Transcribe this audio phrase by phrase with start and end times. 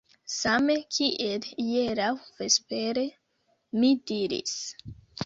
[0.35, 2.07] Same kiel hieraŭ
[2.39, 3.05] vespere,
[3.85, 4.57] mi diris.